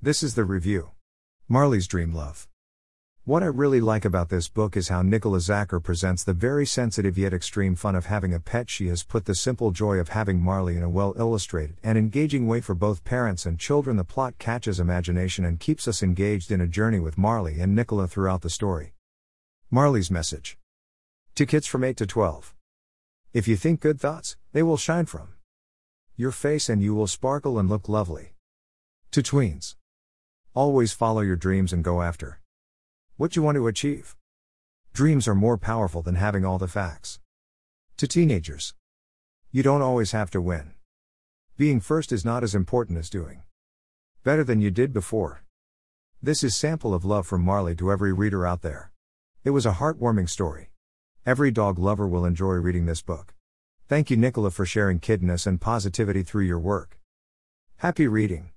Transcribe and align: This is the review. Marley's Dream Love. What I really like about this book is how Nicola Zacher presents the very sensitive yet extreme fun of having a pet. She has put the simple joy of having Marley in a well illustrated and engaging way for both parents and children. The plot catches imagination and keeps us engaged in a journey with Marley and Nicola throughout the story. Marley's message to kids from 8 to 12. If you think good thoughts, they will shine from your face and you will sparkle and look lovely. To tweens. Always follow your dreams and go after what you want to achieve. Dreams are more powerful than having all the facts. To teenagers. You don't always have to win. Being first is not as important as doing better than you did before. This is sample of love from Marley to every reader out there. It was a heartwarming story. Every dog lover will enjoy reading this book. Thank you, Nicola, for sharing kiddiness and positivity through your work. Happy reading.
This 0.00 0.22
is 0.22 0.36
the 0.36 0.44
review. 0.44 0.92
Marley's 1.48 1.88
Dream 1.88 2.14
Love. 2.14 2.46
What 3.24 3.42
I 3.42 3.46
really 3.46 3.80
like 3.80 4.04
about 4.04 4.28
this 4.28 4.48
book 4.48 4.76
is 4.76 4.90
how 4.90 5.02
Nicola 5.02 5.38
Zacher 5.38 5.82
presents 5.82 6.22
the 6.22 6.32
very 6.32 6.64
sensitive 6.64 7.18
yet 7.18 7.34
extreme 7.34 7.74
fun 7.74 7.96
of 7.96 8.06
having 8.06 8.32
a 8.32 8.38
pet. 8.38 8.70
She 8.70 8.86
has 8.86 9.02
put 9.02 9.24
the 9.24 9.34
simple 9.34 9.72
joy 9.72 9.96
of 9.96 10.10
having 10.10 10.40
Marley 10.40 10.76
in 10.76 10.84
a 10.84 10.88
well 10.88 11.14
illustrated 11.18 11.78
and 11.82 11.98
engaging 11.98 12.46
way 12.46 12.60
for 12.60 12.76
both 12.76 13.02
parents 13.02 13.44
and 13.44 13.58
children. 13.58 13.96
The 13.96 14.04
plot 14.04 14.38
catches 14.38 14.78
imagination 14.78 15.44
and 15.44 15.58
keeps 15.58 15.88
us 15.88 16.00
engaged 16.00 16.52
in 16.52 16.60
a 16.60 16.68
journey 16.68 17.00
with 17.00 17.18
Marley 17.18 17.58
and 17.58 17.74
Nicola 17.74 18.06
throughout 18.06 18.42
the 18.42 18.50
story. 18.50 18.92
Marley's 19.68 20.12
message 20.12 20.56
to 21.34 21.44
kids 21.44 21.66
from 21.66 21.82
8 21.82 21.96
to 21.96 22.06
12. 22.06 22.54
If 23.32 23.48
you 23.48 23.56
think 23.56 23.80
good 23.80 24.00
thoughts, 24.00 24.36
they 24.52 24.62
will 24.62 24.76
shine 24.76 25.06
from 25.06 25.30
your 26.16 26.30
face 26.30 26.68
and 26.68 26.80
you 26.80 26.94
will 26.94 27.08
sparkle 27.08 27.58
and 27.58 27.68
look 27.68 27.88
lovely. 27.88 28.34
To 29.10 29.22
tweens. 29.22 29.74
Always 30.58 30.92
follow 30.92 31.20
your 31.20 31.36
dreams 31.36 31.72
and 31.72 31.84
go 31.84 32.02
after 32.02 32.40
what 33.16 33.36
you 33.36 33.42
want 33.42 33.54
to 33.54 33.68
achieve. 33.68 34.16
Dreams 34.92 35.28
are 35.28 35.34
more 35.36 35.56
powerful 35.56 36.02
than 36.02 36.16
having 36.16 36.44
all 36.44 36.58
the 36.58 36.66
facts. 36.66 37.20
To 37.98 38.08
teenagers. 38.08 38.74
You 39.52 39.62
don't 39.62 39.82
always 39.82 40.10
have 40.10 40.32
to 40.32 40.40
win. 40.40 40.72
Being 41.56 41.78
first 41.78 42.10
is 42.10 42.24
not 42.24 42.42
as 42.42 42.56
important 42.56 42.98
as 42.98 43.08
doing 43.08 43.44
better 44.24 44.42
than 44.42 44.60
you 44.60 44.72
did 44.72 44.92
before. 44.92 45.44
This 46.20 46.42
is 46.42 46.56
sample 46.56 46.92
of 46.92 47.04
love 47.04 47.24
from 47.24 47.44
Marley 47.44 47.76
to 47.76 47.92
every 47.92 48.12
reader 48.12 48.44
out 48.44 48.62
there. 48.62 48.90
It 49.44 49.50
was 49.50 49.64
a 49.64 49.74
heartwarming 49.74 50.28
story. 50.28 50.72
Every 51.24 51.52
dog 51.52 51.78
lover 51.78 52.08
will 52.08 52.24
enjoy 52.24 52.54
reading 52.54 52.86
this 52.86 53.00
book. 53.00 53.32
Thank 53.86 54.10
you, 54.10 54.16
Nicola, 54.16 54.50
for 54.50 54.66
sharing 54.66 54.98
kiddiness 54.98 55.46
and 55.46 55.60
positivity 55.60 56.24
through 56.24 56.46
your 56.46 56.58
work. 56.58 56.98
Happy 57.76 58.08
reading. 58.08 58.50